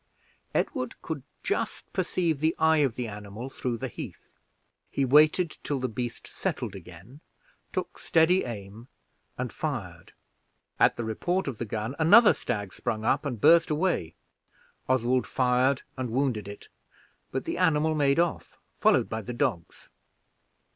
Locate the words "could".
1.03-1.21